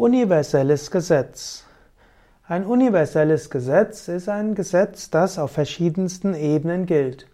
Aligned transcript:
Universelles 0.00 0.90
Gesetz. 0.90 1.64
Ein 2.48 2.64
universelles 2.64 3.50
Gesetz 3.50 4.08
ist 4.08 4.30
ein 4.30 4.54
Gesetz, 4.54 5.10
das 5.10 5.38
auf 5.38 5.50
verschiedensten 5.50 6.32
Ebenen 6.32 6.86
gilt. 6.86 7.26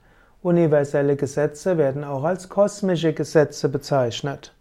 Universelle 0.43 1.15
Gesetze 1.15 1.79
werden 1.79 2.03
auch 2.03 2.25
als 2.25 2.49
kosmische 2.49 3.13
Gesetze 3.13 3.69
bezeichnet. 3.69 4.53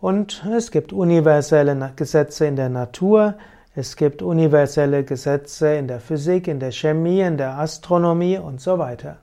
Und 0.00 0.44
es 0.52 0.72
gibt 0.72 0.92
universelle 0.92 1.92
Gesetze 1.94 2.44
in 2.46 2.56
der 2.56 2.70
Natur, 2.70 3.34
es 3.76 3.94
gibt 3.94 4.20
universelle 4.20 5.04
Gesetze 5.04 5.76
in 5.76 5.86
der 5.86 6.00
Physik, 6.00 6.48
in 6.48 6.58
der 6.58 6.72
Chemie, 6.72 7.20
in 7.20 7.36
der 7.36 7.56
Astronomie 7.56 8.38
und 8.38 8.60
so 8.60 8.80
weiter. 8.80 9.18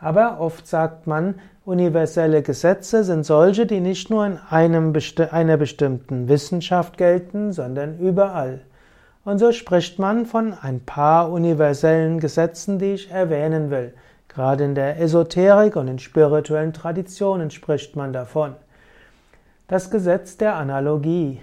Aber 0.00 0.40
oft 0.40 0.66
sagt 0.66 1.06
man, 1.06 1.34
universelle 1.64 2.42
Gesetze 2.42 3.02
sind 3.02 3.26
solche, 3.26 3.66
die 3.66 3.80
nicht 3.80 4.10
nur 4.10 4.24
in 4.24 4.38
einem, 4.48 4.92
einer 5.30 5.56
bestimmten 5.56 6.28
Wissenschaft 6.28 6.96
gelten, 6.96 7.52
sondern 7.52 7.98
überall. 7.98 8.60
Und 9.24 9.38
so 9.38 9.52
spricht 9.52 9.98
man 9.98 10.24
von 10.24 10.54
ein 10.54 10.80
paar 10.80 11.30
universellen 11.30 12.20
Gesetzen, 12.20 12.78
die 12.78 12.94
ich 12.94 13.10
erwähnen 13.10 13.70
will. 13.70 13.92
Gerade 14.28 14.64
in 14.64 14.74
der 14.74 15.00
Esoterik 15.00 15.74
und 15.74 15.88
in 15.88 15.98
spirituellen 15.98 16.72
Traditionen 16.72 17.50
spricht 17.50 17.96
man 17.96 18.12
davon. 18.12 18.54
Das 19.66 19.90
Gesetz 19.90 20.36
der 20.36 20.54
Analogie. 20.54 21.40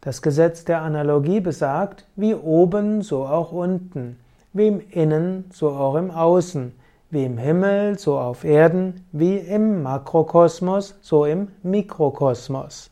Das 0.00 0.20
Gesetz 0.20 0.64
der 0.64 0.82
Analogie 0.82 1.40
besagt, 1.40 2.04
wie 2.16 2.34
oben, 2.34 3.02
so 3.02 3.24
auch 3.24 3.52
unten, 3.52 4.18
wie 4.52 4.66
im 4.66 4.82
Innen, 4.90 5.44
so 5.52 5.70
auch 5.70 5.94
im 5.94 6.10
Außen 6.10 6.72
wie 7.12 7.24
im 7.24 7.36
Himmel, 7.36 7.98
so 7.98 8.18
auf 8.18 8.42
Erden, 8.42 9.04
wie 9.12 9.36
im 9.36 9.82
Makrokosmos, 9.82 10.96
so 11.02 11.26
im 11.26 11.48
Mikrokosmos. 11.62 12.90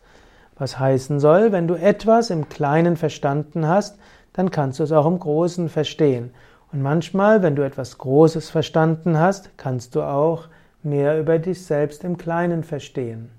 Was 0.58 0.78
heißen 0.78 1.20
soll, 1.20 1.52
wenn 1.52 1.66
du 1.66 1.74
etwas 1.74 2.28
im 2.28 2.50
Kleinen 2.50 2.98
verstanden 2.98 3.66
hast, 3.66 3.98
dann 4.34 4.50
kannst 4.50 4.78
du 4.78 4.84
es 4.84 4.92
auch 4.92 5.06
im 5.06 5.18
Großen 5.18 5.70
verstehen. 5.70 6.34
Und 6.70 6.82
manchmal, 6.82 7.42
wenn 7.42 7.56
du 7.56 7.62
etwas 7.62 7.96
Großes 7.96 8.50
verstanden 8.50 9.18
hast, 9.18 9.56
kannst 9.56 9.94
du 9.94 10.02
auch 10.02 10.48
mehr 10.82 11.18
über 11.18 11.38
dich 11.38 11.64
selbst 11.64 12.04
im 12.04 12.18
Kleinen 12.18 12.62
verstehen. 12.62 13.30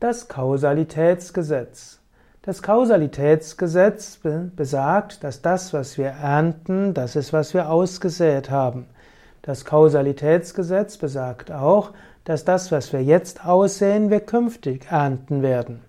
Das 0.00 0.28
Kausalitätsgesetz. 0.28 1.98
Das 2.42 2.62
Kausalitätsgesetz 2.62 4.20
besagt, 4.54 5.24
dass 5.24 5.40
das, 5.40 5.72
was 5.72 5.96
wir 5.96 6.08
ernten, 6.08 6.92
das 6.92 7.16
ist, 7.16 7.32
was 7.32 7.54
wir 7.54 7.70
ausgesät 7.70 8.50
haben. 8.50 8.86
Das 9.46 9.64
Kausalitätsgesetz 9.64 10.96
besagt 10.96 11.52
auch, 11.52 11.92
dass 12.24 12.44
das, 12.44 12.72
was 12.72 12.92
wir 12.92 13.04
jetzt 13.04 13.46
aussehen, 13.46 14.10
wir 14.10 14.18
künftig 14.18 14.88
ernten 14.90 15.40
werden. 15.40 15.82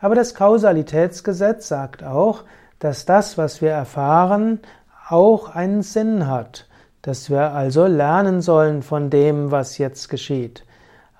Aber 0.00 0.14
das 0.14 0.34
Kausalitätsgesetz 0.34 1.68
sagt 1.68 2.02
auch, 2.02 2.44
dass 2.78 3.04
das, 3.04 3.36
was 3.36 3.60
wir 3.60 3.72
erfahren, 3.72 4.60
auch 5.06 5.54
einen 5.54 5.82
Sinn 5.82 6.28
hat, 6.28 6.66
dass 7.02 7.28
wir 7.28 7.52
also 7.52 7.84
lernen 7.86 8.40
sollen 8.40 8.82
von 8.82 9.10
dem, 9.10 9.50
was 9.50 9.76
jetzt 9.76 10.08
geschieht. 10.08 10.64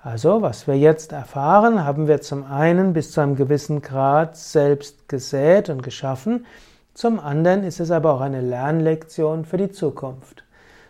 Also, 0.01 0.41
was 0.41 0.65
wir 0.65 0.79
jetzt 0.79 1.11
erfahren, 1.11 1.85
haben 1.85 2.07
wir 2.07 2.21
zum 2.21 2.45
einen 2.45 2.93
bis 2.93 3.11
zu 3.11 3.21
einem 3.21 3.35
gewissen 3.35 3.83
Grad 3.83 4.37
selbst 4.37 5.07
gesät 5.07 5.69
und 5.69 5.83
geschaffen, 5.83 6.47
zum 6.95 7.19
anderen 7.19 7.63
ist 7.63 7.79
es 7.79 7.91
aber 7.91 8.13
auch 8.13 8.21
eine 8.21 8.41
Lernlektion 8.41 9.45
für 9.45 9.57
die 9.57 9.69
Zukunft. 9.69 10.44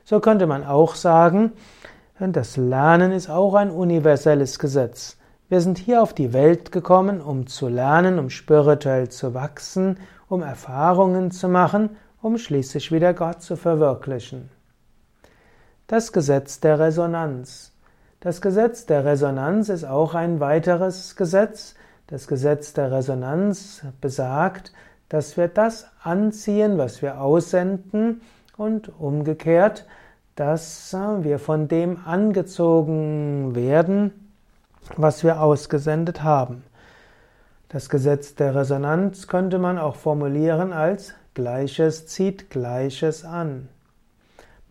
So 0.06 0.20
könnte 0.20 0.46
man 0.46 0.64
auch 0.64 0.94
sagen, 0.94 1.54
das 2.20 2.58
Lernen 2.58 3.12
ist 3.12 3.28
auch 3.28 3.56
ein 3.56 3.72
universelles 3.72 4.60
Gesetz. 4.60 5.18
Wir 5.50 5.62
sind 5.62 5.80
hier 5.80 6.04
auf 6.04 6.14
die 6.14 6.32
Welt 6.32 6.72
gekommen, 6.72 7.22
um 7.22 7.48
zu 7.48 7.68
lernen, 7.68 8.20
um 8.20 8.30
spirituell 8.30 9.10
zu 9.10 9.34
wachsen, 9.34 9.98
um 10.30 10.44
Erfahrungen 10.44 11.32
zu 11.32 11.50
machen, 11.50 11.98
um 12.22 12.38
schließlich 12.38 12.92
wieder 12.92 13.16
Gott 13.16 13.42
zu 13.42 13.56
verwirklichen. 13.56 14.50
Das 15.88 16.12
Gesetz 16.12 16.60
der 16.60 16.80
Resonanz. 16.80 17.74
Das 18.20 18.42
Gesetz 18.42 18.86
der 18.86 19.06
Resonanz 19.06 19.70
ist 19.70 19.86
auch 19.86 20.14
ein 20.14 20.40
weiteres 20.40 21.16
Gesetz. 21.16 21.74
Das 22.08 22.28
Gesetz 22.28 22.74
der 22.74 22.92
Resonanz 22.92 23.84
besagt, 24.02 24.72
dass 25.10 25.36
wir 25.36 25.48
das 25.48 25.88
anziehen, 26.04 26.78
was 26.78 27.02
wir 27.02 27.20
aussenden, 27.22 28.22
und 28.58 29.00
umgekehrt, 29.00 29.86
dass 30.36 30.94
wir 30.94 31.40
von 31.40 31.68
dem 31.68 32.00
angezogen 32.06 33.56
werden, 33.56 34.12
was 34.98 35.24
wir 35.24 35.42
ausgesendet 35.42 36.24
haben. 36.24 36.64
Das 37.70 37.90
Gesetz 37.90 38.36
der 38.36 38.56
Resonanz 38.56 39.28
könnte 39.28 39.58
man 39.60 39.78
auch 39.78 39.96
formulieren 39.96 40.72
als 40.74 41.14
Gleiches 41.34 42.08
zieht 42.08 42.50
Gleiches 42.50 43.26
an. 43.26 43.68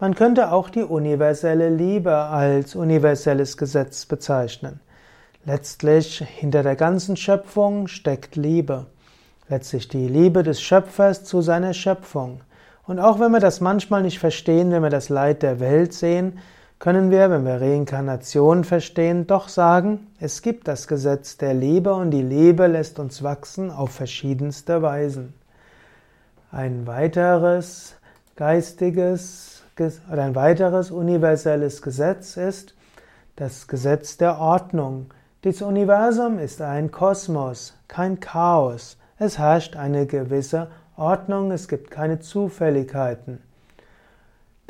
Man 0.01 0.15
könnte 0.15 0.51
auch 0.51 0.71
die 0.71 0.83
universelle 0.83 1.69
Liebe 1.69 2.15
als 2.15 2.75
universelles 2.75 3.57
Gesetz 3.57 4.07
bezeichnen. 4.07 4.81
Letztlich 5.45 6.19
hinter 6.27 6.63
der 6.63 6.77
ganzen 6.77 7.17
Schöpfung 7.17 7.87
steckt 7.87 8.37
Liebe. 8.37 8.87
Letztlich 9.49 9.89
die 9.89 10.09
Liebe 10.09 10.43
des 10.43 10.63
Schöpfers 10.63 11.25
zu 11.25 11.43
seiner 11.43 11.75
Schöpfung. 11.75 12.41
Und 12.87 12.99
auch 12.99 13.19
wenn 13.19 13.33
wir 13.33 13.41
das 13.41 13.61
manchmal 13.61 14.03
nicht 14.03 14.19
verstehen, 14.19 14.71
wenn 14.71 14.83
wir 14.83 14.91
das 14.91 15.09
Leid 15.09 15.43
der 15.43 15.59
Welt 15.61 15.95
sehen, 15.95 16.39
können 16.79 17.11
wir, 17.11 17.31
wenn 17.31 17.47
wir 17.47 17.61
Reinkarnation 17.61 18.65
verstehen, 18.65 19.27
doch 19.27 19.49
sagen, 19.49 20.09
es 20.21 20.43
gibt 20.43 20.69
das 20.69 20.87
Gesetz 20.87 21.39
der 21.39 21.55
Liebe 21.55 21.95
und 21.95 22.11
die 22.11 22.23
Liebe 22.23 22.67
lässt 22.67 22.99
uns 22.99 23.23
wachsen 23.23 23.71
auf 23.71 23.91
verschiedenste 23.91 24.83
Weisen. 24.83 25.33
Ein 26.51 26.87
weiteres 26.87 27.95
geistiges 28.37 29.63
oder 30.13 30.25
ein 30.25 30.35
weiteres 30.35 30.91
universelles 30.91 31.81
Gesetz 31.81 32.37
ist 32.37 32.75
das 33.37 33.67
Gesetz 33.67 34.17
der 34.19 34.39
Ordnung. 34.39 35.07
Das 35.43 35.63
Universum 35.63 36.39
ist 36.39 36.61
ein 36.61 36.91
Kosmos, 36.91 37.75
kein 37.89 38.21
Chaos. 38.21 38.99
Es 39.19 39.39
herrscht 39.39 39.75
eine 39.75 40.07
gewisse 40.07 40.69
Ordnung, 40.97 41.51
es 41.51 41.67
gibt 41.67 41.91
keine 41.91 42.21
Zufälligkeiten. 42.21 43.41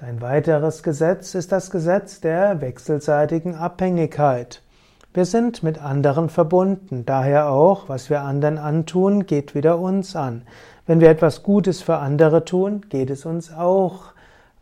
Ein 0.01 0.21
weiteres 0.21 0.83
Gesetz 0.83 1.35
ist 1.35 1.53
das 1.53 1.71
Gesetz 1.71 2.21
der 2.21 2.61
wechselseitigen 2.61 3.55
Abhängigkeit. 3.55 4.63
Wir 5.13 5.25
sind 5.27 5.63
mit 5.63 5.81
anderen 5.81 6.29
verbunden, 6.29 7.07
daher 7.07 7.49
auch, 7.49 7.89
was 7.89 8.11
wir 8.11 8.23
anderen 8.23 8.59
antun, 8.59 9.27
geht 9.27 9.55
wieder 9.55 9.79
uns 9.79 10.17
an. 10.17 10.43
Wenn 10.87 11.01
wir 11.01 11.11
etwas 11.11 11.43
Gutes 11.43 11.83
für 11.83 11.99
andere 11.99 12.45
tun, 12.45 12.87
geht 12.89 13.11
es 13.11 13.25
uns 13.25 13.53
auch 13.53 14.13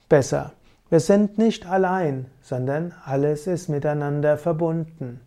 besser. 0.08 0.52
Wir 0.90 1.00
sind 1.00 1.38
nicht 1.38 1.66
allein, 1.66 2.26
sondern 2.42 2.92
alles 3.04 3.46
ist 3.46 3.68
miteinander 3.68 4.36
verbunden. 4.36 5.20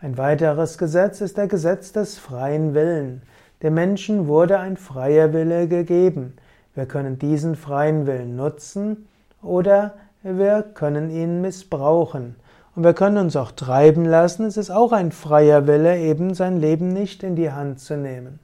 Ein 0.00 0.18
weiteres 0.18 0.78
Gesetz 0.78 1.20
ist 1.20 1.36
der 1.36 1.46
Gesetz 1.46 1.92
des 1.92 2.18
freien 2.18 2.74
Willen. 2.74 3.22
Dem 3.62 3.74
Menschen 3.74 4.26
wurde 4.26 4.58
ein 4.58 4.76
freier 4.76 5.32
Wille 5.32 5.68
gegeben. 5.68 6.34
Wir 6.74 6.86
können 6.86 7.18
diesen 7.18 7.56
freien 7.56 8.06
Willen 8.06 8.36
nutzen 8.36 9.08
oder 9.42 9.94
wir 10.22 10.62
können 10.62 11.10
ihn 11.10 11.40
missbrauchen. 11.40 12.36
Und 12.74 12.84
wir 12.84 12.94
können 12.94 13.18
uns 13.18 13.36
auch 13.36 13.52
treiben 13.52 14.04
lassen. 14.04 14.46
Es 14.46 14.56
ist 14.56 14.70
auch 14.70 14.92
ein 14.92 15.12
freier 15.12 15.66
Wille, 15.66 15.98
eben 15.98 16.34
sein 16.34 16.58
Leben 16.58 16.88
nicht 16.88 17.22
in 17.22 17.36
die 17.36 17.50
Hand 17.50 17.80
zu 17.80 17.96
nehmen. 17.96 18.38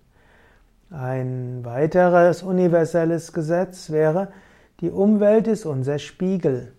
Ein 0.91 1.60
weiteres 1.65 2.43
universelles 2.43 3.33
Gesetz 3.33 3.91
wäre, 3.91 4.28
die 4.81 4.91
Umwelt 4.91 5.48
ist 5.48 5.65
unser 5.65 5.98
Spiegel. 5.98 6.72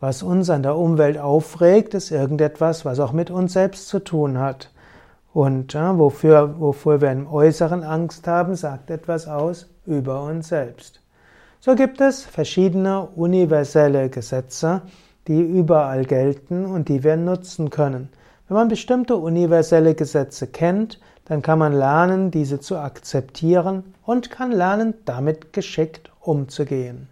Was 0.00 0.22
uns 0.22 0.50
an 0.50 0.62
der 0.62 0.76
Umwelt 0.76 1.18
aufregt, 1.18 1.94
ist 1.94 2.10
irgendetwas, 2.10 2.84
was 2.84 3.00
auch 3.00 3.12
mit 3.12 3.30
uns 3.30 3.52
selbst 3.52 3.88
zu 3.88 4.00
tun 4.00 4.38
hat. 4.38 4.70
Und 5.34 5.72
ja, 5.72 5.98
wofür, 5.98 6.60
wofür 6.60 7.00
wir 7.00 7.10
im 7.10 7.26
Äußeren 7.26 7.82
Angst 7.82 8.28
haben, 8.28 8.54
sagt 8.54 8.88
etwas 8.88 9.26
aus 9.26 9.68
über 9.84 10.22
uns 10.22 10.48
selbst. 10.48 11.00
So 11.58 11.74
gibt 11.74 12.00
es 12.00 12.22
verschiedene 12.22 13.08
universelle 13.16 14.10
Gesetze, 14.10 14.82
die 15.26 15.40
überall 15.40 16.04
gelten 16.04 16.64
und 16.64 16.88
die 16.88 17.02
wir 17.02 17.16
nutzen 17.16 17.70
können. 17.70 18.10
Wenn 18.46 18.56
man 18.56 18.68
bestimmte 18.68 19.16
universelle 19.16 19.96
Gesetze 19.96 20.46
kennt, 20.46 21.00
dann 21.24 21.42
kann 21.42 21.58
man 21.58 21.72
lernen, 21.72 22.30
diese 22.30 22.60
zu 22.60 22.76
akzeptieren 22.76 23.94
und 24.04 24.30
kann 24.30 24.52
lernen, 24.52 24.94
damit 25.04 25.52
geschickt 25.52 26.12
umzugehen. 26.20 27.08